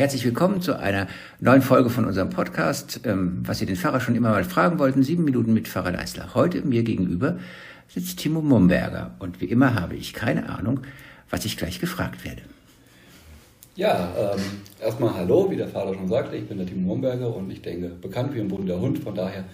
Herzlich 0.00 0.24
willkommen 0.24 0.62
zu 0.62 0.78
einer 0.78 1.08
neuen 1.40 1.60
Folge 1.60 1.90
von 1.90 2.06
unserem 2.06 2.30
Podcast, 2.30 3.02
ähm, 3.04 3.42
was 3.44 3.58
Sie 3.58 3.66
den 3.66 3.76
Pfarrer 3.76 4.00
schon 4.00 4.14
immer 4.14 4.30
mal 4.30 4.44
fragen 4.44 4.78
wollten, 4.78 5.02
sieben 5.02 5.24
Minuten 5.24 5.52
mit 5.52 5.68
Pfarrer 5.68 5.92
Leisler. 5.92 6.34
Heute 6.34 6.62
mir 6.62 6.82
gegenüber 6.84 7.36
sitzt 7.86 8.18
Timo 8.18 8.40
Momberger 8.40 9.14
und 9.18 9.42
wie 9.42 9.44
immer 9.44 9.74
habe 9.78 9.96
ich 9.96 10.14
keine 10.14 10.48
Ahnung, 10.48 10.80
was 11.28 11.44
ich 11.44 11.58
gleich 11.58 11.80
gefragt 11.80 12.24
werde. 12.24 12.40
Ja, 13.76 14.08
ähm, 14.18 14.40
erstmal 14.80 15.12
hallo, 15.12 15.50
wie 15.50 15.56
der 15.56 15.68
Vater 15.68 15.92
schon 15.92 16.08
sagte, 16.08 16.34
ich 16.34 16.48
bin 16.48 16.56
der 16.56 16.66
Timo 16.66 16.80
Momberger 16.80 17.36
und 17.36 17.50
ich 17.50 17.60
denke, 17.60 17.88
bekannt 17.88 18.34
wie 18.34 18.40
ein 18.40 18.48
bunter 18.48 18.80
Hund, 18.80 19.00
von 19.00 19.14
daher 19.14 19.44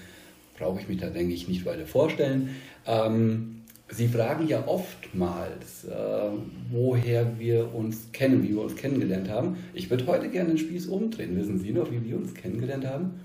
brauche 0.56 0.78
ich 0.78 0.86
mich 0.86 1.00
da, 1.00 1.08
denke 1.08 1.34
ich, 1.34 1.48
nicht 1.48 1.66
weiter 1.66 1.86
vorstellen. 1.86 2.55
Ähm, 2.86 3.62
Sie 3.88 4.08
fragen 4.08 4.48
ja 4.48 4.66
oftmals, 4.66 5.84
äh, 5.84 6.30
woher 6.70 7.38
wir 7.38 7.72
uns 7.72 8.10
kennen, 8.12 8.42
wie 8.42 8.50
wir 8.50 8.62
uns 8.62 8.74
kennengelernt 8.74 9.30
haben. 9.30 9.58
Ich 9.74 9.88
würde 9.90 10.06
heute 10.06 10.28
gerne 10.28 10.48
den 10.50 10.58
Spieß 10.58 10.86
umdrehen. 10.86 11.36
Wissen 11.36 11.58
Sie 11.58 11.72
noch, 11.72 11.91
wie 11.92 12.04
wir 12.04 12.16
uns 12.16 12.34
kennengelernt 12.34 12.84
haben? 12.84 13.20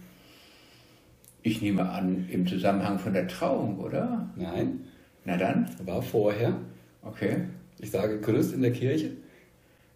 Ich 1.42 1.62
nehme 1.62 1.90
an, 1.90 2.28
im 2.30 2.46
Zusammenhang 2.46 3.00
von 3.00 3.14
der 3.14 3.28
Trauung, 3.28 3.80
oder? 3.80 4.30
Nein. 4.36 4.82
Na 5.26 5.38
dann? 5.38 5.68
War 5.84 6.04
vorher. 6.04 6.56
Okay. 7.02 7.46
Ich 7.80 7.90
sage 7.90 8.20
Gerüst 8.20 8.54
in 8.54 8.62
der 8.62 8.72
Kirche. 8.72 9.12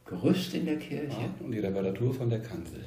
Gerüst 0.05 0.55
in 0.55 0.65
der 0.65 0.77
Kirche? 0.77 1.11
Ja, 1.11 1.45
und 1.45 1.51
die 1.51 1.59
Reparatur 1.59 2.13
von 2.13 2.29
der 2.29 2.39
Kanzel. 2.41 2.83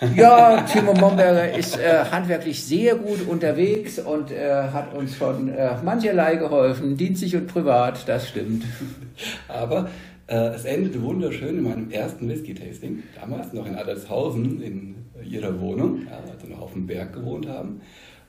Ja, 0.16 0.62
Timo 0.62 0.94
Momberger 0.94 1.56
ist 1.56 1.78
äh, 1.78 2.04
handwerklich 2.10 2.62
sehr 2.64 2.94
gut 2.94 3.26
unterwegs 3.26 3.98
und 3.98 4.30
äh, 4.30 4.68
hat 4.72 4.94
uns 4.94 5.16
schon 5.16 5.48
äh, 5.48 5.82
mancherlei 5.82 6.36
geholfen, 6.36 6.96
dienstlich 6.96 7.34
und 7.34 7.48
privat, 7.48 8.08
das 8.08 8.28
stimmt. 8.28 8.64
Aber 9.48 9.90
äh, 10.28 10.54
es 10.54 10.64
endete 10.64 11.02
wunderschön 11.02 11.58
in 11.58 11.64
meinem 11.64 11.90
ersten 11.90 12.28
Whisky-Tasting, 12.28 13.02
damals 13.20 13.52
noch 13.52 13.66
in 13.66 13.74
Adlershausen 13.74 14.62
in 14.62 14.94
ihrer 15.24 15.60
Wohnung, 15.60 16.06
ja, 16.06 16.18
als 16.30 16.42
wir 16.42 16.54
noch 16.54 16.62
auf 16.62 16.72
dem 16.74 16.86
Berg 16.86 17.12
gewohnt 17.12 17.48
haben. 17.48 17.80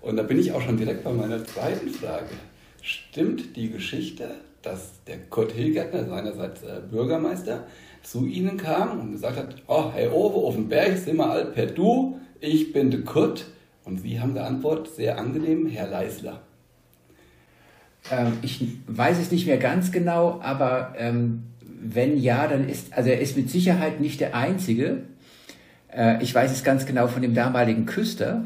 Und 0.01 0.17
da 0.17 0.23
bin 0.23 0.39
ich 0.39 0.51
auch 0.53 0.61
schon 0.61 0.77
direkt 0.77 1.03
bei 1.03 1.11
meiner 1.11 1.43
zweiten 1.45 1.89
Frage. 1.89 2.29
Stimmt 2.81 3.55
die 3.55 3.69
Geschichte, 3.69 4.31
dass 4.61 5.03
der 5.05 5.17
Kurt 5.29 5.51
Hilgärtner, 5.51 6.05
seinerseits 6.05 6.63
äh, 6.63 6.81
Bürgermeister, 6.89 7.65
zu 8.03 8.25
ihnen 8.25 8.57
kam 8.57 8.99
und 8.99 9.11
gesagt 9.11 9.37
hat, 9.37 9.55
oh, 9.67 9.91
Herr 9.93 10.13
Owe, 10.13 10.47
auf 10.47 10.55
dem 10.55 10.69
Berg 10.69 10.97
sind 10.97 11.17
wir 11.17 11.29
alle 11.29 11.45
per 11.45 11.67
Du, 11.67 12.19
ich 12.39 12.73
bin 12.73 12.91
der 12.91 13.01
Kurt. 13.01 13.45
Und 13.83 14.01
Sie 14.01 14.19
haben 14.19 14.33
geantwortet, 14.35 14.93
sehr 14.95 15.17
angenehm, 15.17 15.67
Herr 15.67 15.87
Leisler. 15.87 16.41
Ähm, 18.11 18.33
ich 18.41 18.63
weiß 18.87 19.19
es 19.19 19.31
nicht 19.31 19.47
mehr 19.47 19.57
ganz 19.57 19.91
genau, 19.91 20.39
aber 20.41 20.93
ähm, 20.97 21.43
wenn 21.61 22.17
ja, 22.17 22.47
dann 22.47 22.67
ist, 22.67 22.93
also 22.93 23.09
er 23.09 23.19
ist 23.19 23.37
mit 23.37 23.49
Sicherheit 23.49 23.99
nicht 23.99 24.19
der 24.19 24.35
Einzige. 24.35 25.03
Äh, 25.91 26.21
ich 26.21 26.33
weiß 26.33 26.51
es 26.51 26.63
ganz 26.63 26.85
genau 26.85 27.07
von 27.07 27.21
dem 27.21 27.33
damaligen 27.33 27.85
Küster. 27.85 28.43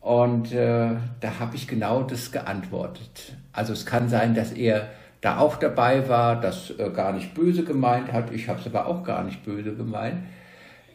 Und 0.00 0.52
äh, 0.52 0.96
da 1.20 1.38
habe 1.38 1.54
ich 1.54 1.68
genau 1.68 2.02
das 2.02 2.32
geantwortet. 2.32 3.36
Also 3.52 3.72
es 3.72 3.86
kann 3.86 4.08
sein, 4.08 4.34
dass 4.34 4.50
er 4.50 4.88
da 5.22 5.38
auch 5.38 5.56
dabei 5.56 6.08
war, 6.08 6.38
das 6.40 6.70
äh, 6.78 6.90
gar 6.90 7.14
nicht 7.14 7.32
böse 7.32 7.64
gemeint 7.64 8.12
hat. 8.12 8.30
Ich 8.32 8.48
habe 8.48 8.60
es 8.60 8.66
aber 8.66 8.86
auch 8.86 9.04
gar 9.04 9.24
nicht 9.24 9.44
böse 9.44 9.74
gemeint. 9.74 10.18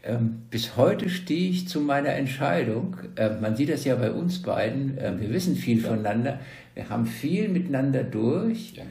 Ähm, 0.03 0.43
bis 0.49 0.77
heute 0.77 1.09
stehe 1.09 1.49
ich 1.49 1.67
zu 1.67 1.79
meiner 1.79 2.09
Entscheidung. 2.09 2.97
Äh, 3.15 3.31
man 3.41 3.55
sieht 3.55 3.69
das 3.69 3.85
ja 3.85 3.95
bei 3.95 4.11
uns 4.11 4.41
beiden. 4.41 4.97
Äh, 4.97 5.19
wir 5.19 5.29
wissen 5.31 5.55
viel 5.55 5.81
ja. 5.81 5.87
voneinander. 5.87 6.39
Wir 6.75 6.89
haben 6.89 7.05
viel 7.05 7.47
miteinander 7.47 8.03
durch. 8.03 8.73
Ja. 8.75 8.83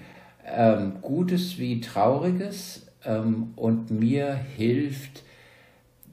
Ähm, 0.75 0.95
Gutes 1.03 1.59
wie 1.59 1.83
Trauriges. 1.83 2.87
Ähm, 3.05 3.53
und 3.57 3.91
mir 3.91 4.35
hilft 4.35 5.23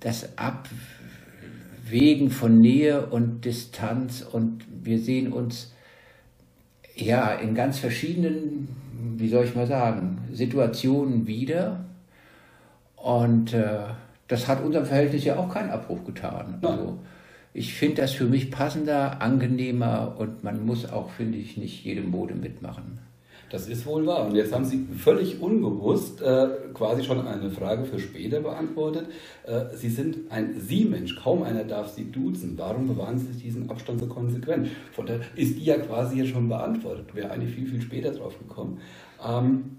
das 0.01 0.37
Abwägen 0.37 2.29
von 2.29 2.59
Nähe 2.59 3.05
und 3.05 3.45
Distanz. 3.45 4.21
Und 4.21 4.65
wir 4.83 4.99
sehen 4.99 5.31
uns 5.31 5.73
ja 6.95 7.33
in 7.33 7.55
ganz 7.55 7.79
verschiedenen 7.79 8.67
wie 9.17 9.29
soll 9.29 9.45
ich 9.45 9.55
mal 9.55 9.67
sagen, 9.67 10.19
Situationen 10.31 11.27
wieder. 11.27 11.85
Und 12.95 13.53
äh, 13.53 13.79
das 14.27 14.47
hat 14.47 14.63
unserem 14.63 14.85
Verhältnis 14.85 15.25
ja 15.25 15.37
auch 15.37 15.53
keinen 15.53 15.71
Abbruch 15.71 16.03
getan. 16.05 16.59
Also 16.61 16.99
ich 17.53 17.73
finde 17.73 18.01
das 18.01 18.11
für 18.11 18.25
mich 18.25 18.49
passender, 18.49 19.21
angenehmer 19.21 20.15
und 20.17 20.43
man 20.43 20.65
muss 20.65 20.89
auch, 20.89 21.09
finde 21.11 21.37
ich, 21.37 21.57
nicht 21.57 21.83
jede 21.83 22.01
Mode 22.01 22.33
mitmachen. 22.33 22.99
Das 23.53 23.67
ist 23.67 23.85
wohl 23.85 24.03
wahr. 24.07 24.25
Und 24.25 24.33
jetzt 24.33 24.51
haben 24.51 24.65
Sie 24.65 24.83
völlig 24.97 25.39
unbewusst 25.39 26.23
äh, 26.23 26.47
quasi 26.73 27.03
schon 27.03 27.27
eine 27.27 27.51
Frage 27.51 27.85
für 27.85 27.99
später 27.99 28.39
beantwortet. 28.39 29.05
Äh, 29.45 29.65
Sie 29.75 29.89
sind 29.89 30.31
ein 30.31 30.59
Sie-Mensch. 30.59 31.17
Kaum 31.17 31.43
einer 31.43 31.63
darf 31.63 31.93
Sie 31.93 32.09
duzen. 32.11 32.57
Warum 32.57 32.87
bewahren 32.87 33.19
Sie 33.19 33.31
diesen 33.31 33.69
Abstand 33.69 33.99
so 33.99 34.07
konsequent? 34.07 34.69
Von 34.91 35.05
daher 35.05 35.21
ist 35.35 35.55
die 35.59 35.65
ja 35.65 35.77
quasi 35.77 36.17
jetzt 36.17 36.31
schon 36.31 36.49
beantwortet. 36.49 37.13
Wäre 37.13 37.29
eigentlich 37.29 37.53
viel, 37.53 37.67
viel 37.67 37.79
später 37.79 38.09
drauf 38.09 38.39
gekommen. 38.39 38.79
Ähm, 39.23 39.77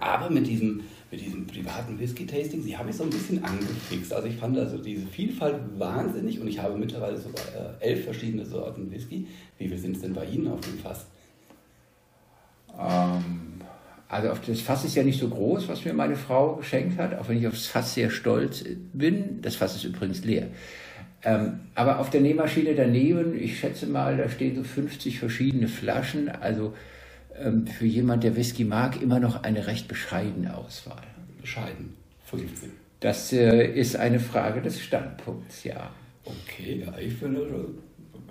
aber 0.00 0.30
mit 0.30 0.46
diesem, 0.46 0.80
mit 1.10 1.20
diesem 1.20 1.46
privaten 1.46 2.00
Whisky-Tasting, 2.00 2.62
sie 2.62 2.74
haben 2.74 2.86
mich 2.86 2.96
so 2.96 3.04
ein 3.04 3.10
bisschen 3.10 3.44
angefixt. 3.44 4.14
Also 4.14 4.28
ich 4.28 4.36
fand 4.36 4.56
also 4.56 4.78
diese 4.78 5.06
Vielfalt 5.08 5.56
wahnsinnig 5.76 6.40
und 6.40 6.48
ich 6.48 6.58
habe 6.58 6.78
mittlerweile 6.78 7.18
sogar 7.18 7.44
äh, 7.82 7.84
elf 7.84 8.04
verschiedene 8.04 8.46
Sorten 8.46 8.90
Whisky. 8.90 9.26
Wie 9.58 9.68
viel 9.68 9.76
sind 9.76 9.96
es 9.96 10.00
denn 10.00 10.14
bei 10.14 10.24
Ihnen 10.24 10.48
auf 10.48 10.60
dem 10.62 10.78
Fass? 10.78 11.04
Ähm, 12.78 13.60
also 14.08 14.30
auf 14.30 14.40
das 14.40 14.60
Fass 14.60 14.84
ist 14.84 14.94
ja 14.94 15.02
nicht 15.02 15.18
so 15.18 15.28
groß, 15.28 15.68
was 15.68 15.84
mir 15.84 15.92
meine 15.92 16.16
Frau 16.16 16.56
geschenkt 16.56 16.98
hat, 16.98 17.18
auch 17.18 17.28
wenn 17.28 17.38
ich 17.38 17.46
aufs 17.48 17.66
Fass 17.66 17.94
sehr 17.94 18.10
stolz 18.10 18.64
bin. 18.92 19.42
Das 19.42 19.56
Fass 19.56 19.74
ist 19.74 19.84
übrigens 19.84 20.24
leer. 20.24 20.48
Ähm, 21.24 21.60
aber 21.74 21.98
auf 21.98 22.10
der 22.10 22.20
Nähmaschine 22.20 22.74
daneben, 22.74 23.38
ich 23.38 23.58
schätze 23.58 23.86
mal, 23.86 24.16
da 24.16 24.28
stehen 24.28 24.54
so 24.56 24.62
50 24.62 25.18
verschiedene 25.18 25.68
Flaschen. 25.68 26.28
Also 26.28 26.74
ähm, 27.36 27.66
für 27.66 27.86
jemand, 27.86 28.24
der 28.24 28.36
Whisky 28.36 28.64
mag, 28.64 29.00
immer 29.00 29.20
noch 29.20 29.42
eine 29.42 29.66
recht 29.66 29.88
bescheidene 29.88 30.56
Auswahl. 30.56 31.02
Bescheiden, 31.40 31.94
15. 32.26 32.70
Das 33.00 33.32
äh, 33.32 33.66
ist 33.66 33.96
eine 33.96 34.20
Frage 34.20 34.62
des 34.62 34.80
Standpunkts, 34.80 35.64
ja. 35.64 35.90
Okay, 36.24 36.84
ja, 36.86 36.98
ich 36.98 37.14
finde 37.14 37.68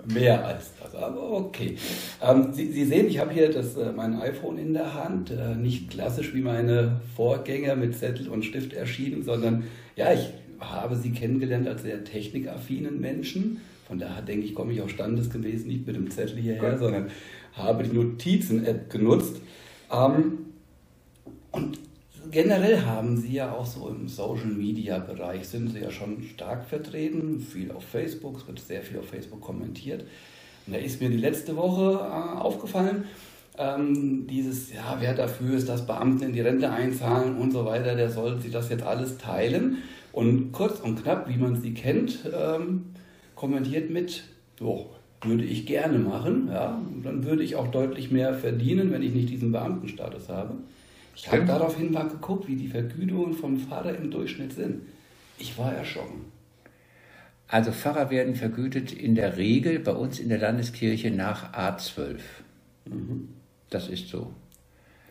mehr 0.06 0.44
als 0.44 0.73
aber 0.94 1.30
okay. 1.32 1.76
Ähm, 2.22 2.48
Sie, 2.52 2.70
Sie, 2.72 2.84
sehen, 2.84 3.08
ich 3.08 3.18
habe 3.18 3.32
hier 3.32 3.50
das, 3.50 3.76
äh, 3.76 3.92
mein 3.92 4.20
iPhone 4.20 4.58
in 4.58 4.72
der 4.72 4.94
Hand, 4.94 5.30
äh, 5.30 5.54
nicht 5.54 5.90
klassisch 5.90 6.34
wie 6.34 6.40
meine 6.40 7.00
Vorgänger 7.16 7.76
mit 7.76 7.96
Zettel 7.96 8.28
und 8.28 8.44
Stift 8.44 8.72
erschienen, 8.72 9.22
sondern 9.22 9.64
ja, 9.96 10.12
ich 10.12 10.30
habe 10.60 10.96
Sie 10.96 11.10
kennengelernt 11.10 11.68
als 11.68 11.82
sehr 11.82 12.04
technikaffinen 12.04 13.00
Menschen. 13.00 13.60
Von 13.86 13.98
daher 13.98 14.22
denke 14.22 14.46
ich, 14.46 14.54
komme 14.54 14.72
ich 14.72 14.80
auch 14.80 14.88
standesgemäß 14.88 15.66
nicht 15.66 15.86
mit 15.86 15.96
dem 15.96 16.10
Zettel 16.10 16.38
hierher, 16.38 16.70
Gut. 16.70 16.80
sondern 16.80 17.10
habe 17.52 17.84
die 17.84 17.94
Notizen-App 17.94 18.90
genutzt. 18.90 19.40
Ähm, 19.92 20.38
und 21.52 21.78
generell 22.30 22.82
haben 22.82 23.16
Sie 23.16 23.34
ja 23.34 23.52
auch 23.52 23.66
so 23.66 23.88
im 23.88 24.08
Social-Media-Bereich, 24.08 25.46
sind 25.46 25.68
Sie 25.68 25.80
ja 25.80 25.90
schon 25.90 26.22
stark 26.22 26.66
vertreten, 26.66 27.40
viel 27.40 27.70
auf 27.70 27.84
Facebook, 27.84 28.38
es 28.38 28.46
wird 28.46 28.58
sehr 28.58 28.82
viel 28.82 28.98
auf 28.98 29.08
Facebook 29.08 29.40
kommentiert. 29.40 30.04
Und 30.66 30.74
da 30.74 30.78
ist 30.78 31.00
mir 31.00 31.10
die 31.10 31.16
letzte 31.16 31.56
Woche 31.56 32.00
äh, 32.00 32.38
aufgefallen, 32.38 33.04
ähm, 33.56 34.26
dieses, 34.26 34.72
ja, 34.72 34.96
wer 34.98 35.14
dafür 35.14 35.54
ist, 35.56 35.68
dass 35.68 35.86
Beamten 35.86 36.24
in 36.24 36.32
die 36.32 36.40
Rente 36.40 36.70
einzahlen 36.70 37.36
und 37.36 37.52
so 37.52 37.64
weiter, 37.64 37.94
der 37.94 38.10
soll 38.10 38.40
sich 38.40 38.50
das 38.50 38.68
jetzt 38.68 38.82
alles 38.82 39.18
teilen. 39.18 39.78
Und 40.12 40.52
kurz 40.52 40.80
und 40.80 41.02
knapp, 41.02 41.28
wie 41.28 41.36
man 41.36 41.60
sie 41.60 41.74
kennt, 41.74 42.20
ähm, 42.32 42.86
kommentiert 43.34 43.90
mit, 43.90 44.24
jo, 44.58 44.90
würde 45.22 45.44
ich 45.44 45.66
gerne 45.66 45.98
machen, 45.98 46.48
ja, 46.52 46.80
und 46.92 47.04
dann 47.04 47.24
würde 47.24 47.42
ich 47.42 47.56
auch 47.56 47.68
deutlich 47.68 48.10
mehr 48.10 48.34
verdienen, 48.34 48.92
wenn 48.92 49.02
ich 49.02 49.14
nicht 49.14 49.30
diesen 49.30 49.52
Beamtenstatus 49.52 50.28
habe. 50.28 50.54
Ich 51.16 51.30
habe 51.30 51.44
daraufhin 51.44 51.92
mal 51.92 52.08
geguckt, 52.08 52.48
wie 52.48 52.56
die 52.56 52.68
Vergütungen 52.68 53.32
vom 53.32 53.58
Pfarrer 53.58 53.96
im 53.96 54.10
Durchschnitt 54.10 54.52
sind. 54.52 54.82
Ich 55.38 55.56
war 55.56 55.72
erschrocken. 55.72 56.33
Also 57.54 57.70
Pfarrer 57.70 58.10
werden 58.10 58.34
vergütet 58.34 58.90
in 58.90 59.14
der 59.14 59.36
Regel 59.36 59.78
bei 59.78 59.92
uns 59.92 60.18
in 60.18 60.28
der 60.28 60.38
Landeskirche 60.38 61.12
nach 61.12 61.52
A12. 61.52 62.16
Mhm. 62.86 63.28
Das 63.70 63.86
ist 63.86 64.08
so. 64.08 64.32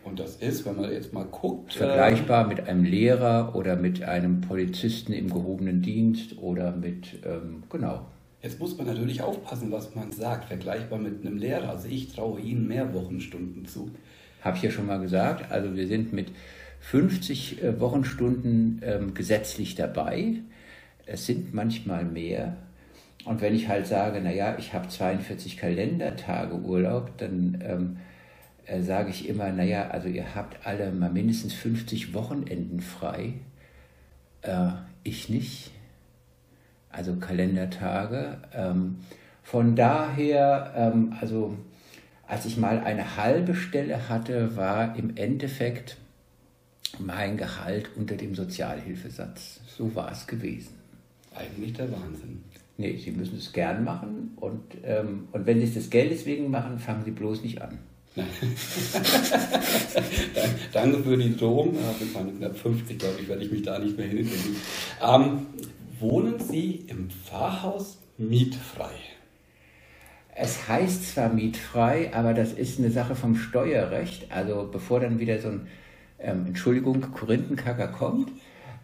Und 0.04 0.20
das 0.20 0.36
ist, 0.36 0.66
wenn 0.66 0.76
man 0.76 0.92
jetzt 0.92 1.14
mal 1.14 1.24
guckt. 1.24 1.72
Vergleichbar 1.72 2.44
äh, 2.44 2.48
mit 2.50 2.68
einem 2.68 2.84
Lehrer 2.84 3.56
oder 3.56 3.78
mit 3.78 4.04
einem 4.04 4.42
Polizisten 4.42 5.14
im 5.14 5.30
gehobenen 5.30 5.82
Dienst 5.82 6.38
oder 6.38 6.76
mit, 6.76 7.20
ähm, 7.26 7.64
genau. 7.70 8.08
Jetzt 8.42 8.60
muss 8.60 8.78
man 8.78 8.88
natürlich 8.88 9.22
aufpassen, 9.22 9.72
was 9.72 9.96
man 9.96 10.12
sagt. 10.12 10.50
Vergleichbar 10.50 11.00
mit 11.00 11.26
einem 11.26 11.38
Lehrer. 11.38 11.70
Also 11.70 11.88
ich 11.88 12.14
traue 12.14 12.42
Ihnen 12.42 12.68
mehr 12.68 12.94
Wochenstunden 12.94 13.68
zu. 13.68 13.90
Habe 14.42 14.58
ich 14.58 14.64
ja 14.64 14.70
schon 14.70 14.88
mal 14.88 15.00
gesagt. 15.00 15.50
Also 15.50 15.78
wir 15.78 15.88
sind 15.88 16.12
mit 16.12 16.28
50 16.82 17.64
äh, 17.64 17.80
Wochenstunden 17.80 18.82
ähm, 18.84 19.14
gesetzlich 19.14 19.76
dabei. 19.76 20.42
Es 21.06 21.26
sind 21.26 21.54
manchmal 21.54 22.06
mehr. 22.06 22.58
Und 23.26 23.42
wenn 23.42 23.56
ich 23.56 23.68
halt 23.68 23.88
sage, 23.88 24.20
naja, 24.22 24.56
ich 24.58 24.74
habe 24.74 24.88
42 24.88 25.58
Kalendertage 25.58 26.56
Urlaub, 26.56 27.18
dann 27.18 27.64
ähm, 27.66 27.98
äh, 28.66 28.82
sage 28.82 29.10
ich 29.10 29.28
immer, 29.28 29.52
naja, 29.52 29.90
also 29.90 30.08
ihr 30.08 30.36
habt 30.36 30.66
alle 30.66 30.92
mal 30.92 31.10
mindestens 31.10 31.54
50 31.54 32.14
Wochenenden 32.14 32.82
frei. 32.82 33.34
Äh, 34.42 34.72
ich 35.04 35.30
nicht. 35.30 35.72
Also 36.90 37.16
Kalendertage. 37.16 38.42
Ähm, 38.54 38.98
von 39.42 39.76
daher, 39.76 40.74
ähm, 40.76 41.16
also 41.20 41.58
als 42.28 42.46
ich 42.46 42.58
mal 42.58 42.80
eine 42.80 43.18
halbe 43.18 43.56
Stelle 43.56 44.10
hatte, 44.10 44.56
war 44.56 44.96
im 44.96 45.16
Endeffekt 45.18 45.98
mein 47.00 47.38
Gehalt 47.38 47.90
unter 47.96 48.16
dem 48.16 48.36
Sozialhilfesatz. 48.36 49.62
So 49.68 49.96
war 49.96 50.12
es 50.12 50.28
gewesen. 50.28 50.83
Eigentlich 51.36 51.74
der 51.74 51.92
Wahnsinn. 51.92 52.44
Nee, 52.78 52.98
Sie 52.98 53.12
müssen 53.12 53.38
es 53.38 53.54
gern 53.54 53.84
machen 53.84 54.32
und, 54.38 54.62
ähm, 54.84 55.28
und 55.32 55.46
wenn 55.46 55.60
Sie 55.60 55.66
es 55.66 55.76
des 55.76 55.90
Geldes 55.90 56.26
wegen 56.26 56.50
machen, 56.50 56.80
fangen 56.80 57.04
Sie 57.06 57.12
bloß 57.12 57.44
nicht 57.44 57.62
an. 57.62 57.80
Danke 60.74 61.00
für 61.04 61.18
die 61.18 61.36
Drohung. 61.36 61.76
Mit 62.00 62.14
meinen 62.14 62.38
knapp 62.38 62.56
50, 62.58 63.00
glaube 63.00 63.16
ich, 63.22 63.28
werde 63.28 63.44
ich 63.44 63.52
mich 63.52 63.64
da 63.64 63.80
nicht 63.80 63.98
mehr 63.98 64.08
hinfinden. 64.08 64.56
Ähm, 65.02 65.48
wohnen 66.00 66.40
Sie 66.40 66.86
im 66.88 67.10
Pfarrhaus 67.10 67.98
mietfrei? 68.18 68.92
Es 70.36 70.68
heißt 70.68 71.14
zwar 71.14 71.30
mietfrei, 71.30 72.12
aber 72.14 72.34
das 72.34 72.54
ist 72.54 72.80
eine 72.80 72.92
Sache 72.92 73.16
vom 73.16 73.36
Steuerrecht. 73.36 74.32
Also 74.32 74.68
bevor 74.72 75.00
dann 75.00 75.20
wieder 75.20 75.40
so 75.40 75.50
ein, 75.50 75.68
ähm, 76.20 76.46
Entschuldigung, 76.48 77.02
Korinthenkacker 77.02 77.88
kommt, 77.88 78.32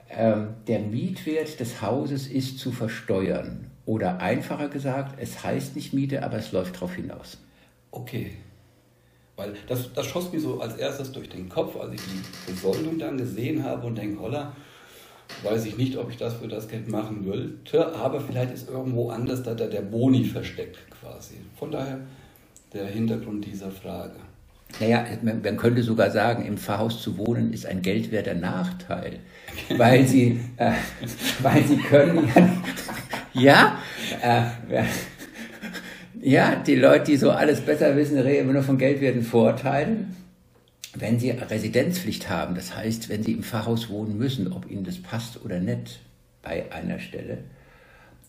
ähm, 0.10 0.56
der 0.68 0.80
Mietwert 0.80 1.60
des 1.60 1.82
Hauses 1.82 2.28
ist 2.28 2.60
zu 2.60 2.72
versteuern. 2.72 3.70
Oder 3.86 4.20
einfacher 4.20 4.70
gesagt, 4.70 5.20
es 5.20 5.44
heißt 5.44 5.76
nicht 5.76 5.94
Miete, 5.94 6.24
aber 6.24 6.38
es 6.38 6.52
läuft 6.52 6.76
darauf 6.76 6.94
hinaus. 6.94 7.38
Okay. 7.92 8.32
Weil 9.36 9.54
das, 9.68 9.92
das 9.94 10.06
schoss 10.06 10.32
mir 10.32 10.40
so 10.40 10.60
als 10.60 10.76
erstes 10.76 11.12
durch 11.12 11.30
den 11.30 11.50
Kopf, 11.50 11.76
als 11.76 11.94
ich 11.94 12.02
die 12.02 12.52
Besoldung 12.52 13.00
dann 13.00 13.18
gesehen 13.18 13.64
habe 13.64 13.88
und 13.88 13.98
denke, 13.98 14.22
holla, 14.22 14.52
weiß 15.44 15.66
ich 15.66 15.78
nicht, 15.78 15.96
ob 15.98 16.10
ich 16.10 16.18
das 16.18 16.36
für 16.36 16.48
das 16.48 16.68
Geld 16.68 16.90
machen 16.90 17.26
wollte, 17.26 17.96
aber 17.96 18.20
vielleicht 18.20 18.54
ist 18.54 18.70
irgendwo 18.70 19.10
anders 19.10 19.44
da 19.44 19.54
der 19.54 19.82
Boni 19.82 20.26
versteckt 20.26 20.80
quasi. 21.00 21.36
Von 21.58 21.72
daher 21.72 22.00
der 22.74 22.88
Hintergrund 22.88 23.46
dieser 23.46 23.72
Frage. 23.72 24.16
Naja, 24.80 25.06
man, 25.22 25.58
könnte 25.58 25.84
sogar 25.84 26.12
sagen, 26.12 26.46
im 26.46 26.58
Pfarrhaus 26.58 27.02
zu 27.02 27.18
wohnen 27.18 27.52
ist 27.52 27.66
ein 27.66 27.82
geldwerter 27.82 28.36
Nachteil, 28.36 29.20
weil 29.76 30.08
sie, 30.08 30.40
äh, 30.58 30.72
weil 31.42 31.64
sie 31.64 31.78
können 31.78 32.32
ja, 33.34 33.78
ja 34.22 34.52
äh, 34.70 34.84
ja, 36.22 36.56
die 36.56 36.76
Leute, 36.76 37.12
die 37.12 37.18
so 37.18 37.32
alles 37.32 37.62
besser 37.62 37.96
wissen, 37.96 38.18
reden 38.18 38.42
immer 38.42 38.54
nur 38.54 38.64
von 38.64 38.78
geldwerten 38.78 39.24
Vorteilen. 39.24 40.16
Wenn 40.96 41.20
Sie 41.20 41.30
Residenzpflicht 41.30 42.30
haben, 42.30 42.56
das 42.56 42.76
heißt, 42.76 43.10
wenn 43.10 43.24
Sie 43.24 43.34
im 43.34 43.44
Pfarrhaus 43.44 43.90
wohnen 43.90 44.18
müssen, 44.18 44.52
ob 44.52 44.70
Ihnen 44.70 44.84
das 44.84 45.02
passt 45.02 45.44
oder 45.46 45.60
nicht 45.60 46.00
bei 46.42 46.72
einer 46.72 47.00
Stelle, 47.00 47.40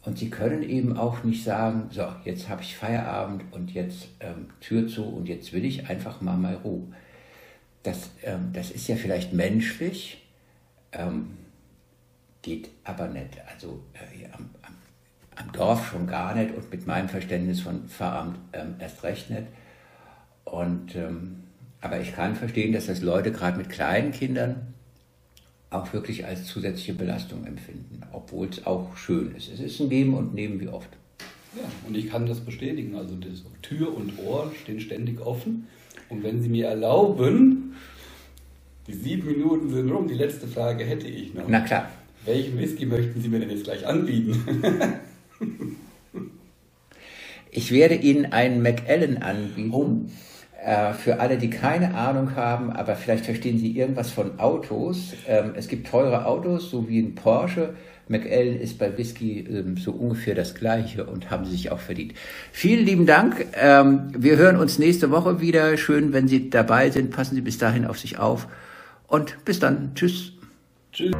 und 0.02 0.18
Sie 0.18 0.30
können 0.30 0.62
eben 0.62 0.96
auch 0.96 1.24
nicht 1.24 1.44
sagen, 1.44 1.88
so, 1.90 2.06
jetzt 2.24 2.48
habe 2.48 2.62
ich 2.62 2.76
Feierabend 2.76 3.44
und 3.52 3.72
jetzt 3.72 4.08
ähm, 4.20 4.48
Tür 4.60 4.88
zu 4.88 5.04
und 5.04 5.28
jetzt 5.28 5.52
will 5.52 5.64
ich 5.64 5.88
einfach 5.90 6.22
mal 6.22 6.38
mal 6.38 6.54
Ruhe. 6.54 6.86
Das, 7.82 8.10
ähm, 8.22 8.50
das 8.52 8.70
ist 8.70 8.88
ja 8.88 8.96
vielleicht 8.96 9.32
menschlich, 9.34 10.26
ähm, 10.92 11.36
geht 12.40 12.70
aber 12.84 13.08
nicht. 13.08 13.38
Also 13.52 13.82
äh, 13.92 14.24
am, 14.32 14.48
am, 14.62 14.74
am, 15.36 15.52
Dorf 15.52 15.90
schon 15.90 16.06
gar 16.06 16.34
nicht 16.34 16.54
und 16.54 16.70
mit 16.70 16.86
meinem 16.86 17.10
Verständnis 17.10 17.60
von 17.60 17.86
Pfarramt 17.88 18.38
ähm, 18.54 18.76
erst 18.78 19.02
recht 19.02 19.28
nicht. 19.28 19.46
Und 20.44 20.96
ähm, 20.96 21.44
aber 21.82 22.00
ich 22.00 22.14
kann 22.14 22.36
verstehen, 22.36 22.72
dass 22.72 22.86
das 22.86 23.02
Leute 23.02 23.32
gerade 23.32 23.58
mit 23.58 23.68
kleinen 23.68 24.12
Kindern 24.12 24.74
auch 25.70 25.92
wirklich 25.92 26.26
als 26.26 26.46
zusätzliche 26.46 26.94
Belastung 26.94 27.46
empfinden, 27.46 28.02
obwohl 28.12 28.48
es 28.48 28.66
auch 28.66 28.96
schön 28.96 29.34
ist. 29.36 29.52
Es 29.52 29.60
ist 29.60 29.80
ein 29.80 29.88
Geben 29.88 30.14
und 30.14 30.34
Nehmen 30.34 30.60
wie 30.60 30.68
oft. 30.68 30.90
Ja, 31.56 31.62
und 31.86 31.96
ich 31.96 32.10
kann 32.10 32.26
das 32.26 32.40
bestätigen. 32.40 32.96
Also 32.96 33.14
das 33.16 33.42
Tür 33.62 33.96
und 33.96 34.18
Ohr 34.18 34.52
stehen 34.60 34.80
ständig 34.80 35.20
offen. 35.20 35.66
Und 36.08 36.22
wenn 36.22 36.42
Sie 36.42 36.48
mir 36.48 36.66
erlauben, 36.66 37.74
die 38.86 38.94
sieben 38.94 39.28
Minuten 39.28 39.70
sind 39.70 39.90
rum, 39.90 40.08
die 40.08 40.14
letzte 40.14 40.48
Frage 40.48 40.84
hätte 40.84 41.06
ich 41.06 41.34
noch. 41.34 41.44
Na 41.48 41.60
klar. 41.60 41.90
Welchen 42.24 42.58
Whisky 42.58 42.86
möchten 42.86 43.20
Sie 43.20 43.28
mir 43.28 43.40
denn 43.40 43.50
jetzt 43.50 43.64
gleich 43.64 43.86
anbieten? 43.86 44.44
ich 47.50 47.70
werde 47.70 47.94
Ihnen 47.94 48.26
einen 48.26 48.62
Macallan 48.62 49.18
anbieten. 49.18 49.70
Oh. 49.72 50.06
Äh, 50.64 50.92
für 50.92 51.20
alle, 51.20 51.38
die 51.38 51.48
keine 51.48 51.94
Ahnung 51.94 52.36
haben, 52.36 52.70
aber 52.70 52.94
vielleicht 52.94 53.24
verstehen 53.24 53.58
Sie 53.58 53.76
irgendwas 53.76 54.10
von 54.10 54.38
Autos. 54.38 55.14
Ähm, 55.26 55.52
es 55.56 55.68
gibt 55.68 55.88
teure 55.88 56.26
Autos, 56.26 56.70
so 56.70 56.88
wie 56.88 57.00
ein 57.00 57.14
Porsche. 57.14 57.74
McAllen 58.08 58.60
ist 58.60 58.78
bei 58.78 58.98
Whisky 58.98 59.40
ähm, 59.40 59.76
so 59.76 59.92
ungefähr 59.92 60.34
das 60.34 60.54
Gleiche 60.54 61.06
und 61.06 61.30
haben 61.30 61.44
sie 61.44 61.52
sich 61.52 61.70
auch 61.70 61.78
verdient. 61.78 62.12
Vielen 62.52 62.84
lieben 62.84 63.06
Dank. 63.06 63.46
Ähm, 63.54 64.08
wir 64.14 64.36
hören 64.36 64.56
uns 64.56 64.78
nächste 64.78 65.10
Woche 65.10 65.40
wieder. 65.40 65.76
Schön, 65.78 66.12
wenn 66.12 66.28
Sie 66.28 66.50
dabei 66.50 66.90
sind. 66.90 67.10
Passen 67.10 67.36
Sie 67.36 67.40
bis 67.40 67.56
dahin 67.56 67.86
auf 67.86 67.98
sich 67.98 68.18
auf. 68.18 68.48
Und 69.06 69.44
bis 69.44 69.60
dann. 69.60 69.92
Tschüss. 69.94 70.32
Tschüss. 70.92 71.12